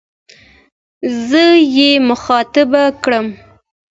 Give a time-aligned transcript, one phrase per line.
[1.27, 1.43] زه
[1.75, 2.71] يې مخاطب
[3.03, 3.27] کړم.